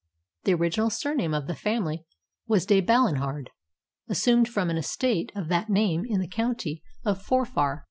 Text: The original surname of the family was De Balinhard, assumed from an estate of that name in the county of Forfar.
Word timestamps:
The 0.45 0.55
original 0.55 0.89
surname 0.89 1.31
of 1.35 1.45
the 1.45 1.53
family 1.53 2.05
was 2.47 2.65
De 2.65 2.81
Balinhard, 2.81 3.51
assumed 4.09 4.49
from 4.49 4.71
an 4.71 4.77
estate 4.77 5.31
of 5.35 5.47
that 5.49 5.69
name 5.69 6.05
in 6.07 6.19
the 6.19 6.27
county 6.27 6.81
of 7.05 7.21
Forfar. 7.21 7.79